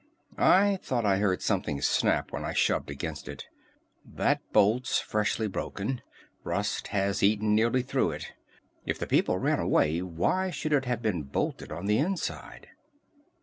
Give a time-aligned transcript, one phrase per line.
[0.39, 3.45] "I thought I heard something snap when I shoved against it.
[4.03, 6.01] That bolt's freshly broken.
[6.43, 8.33] Rust has eaten nearly through it.
[8.83, 12.69] If the people ran away, why should it have been bolted on the inside?"